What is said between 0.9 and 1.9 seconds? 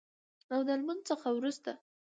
څخه وروسته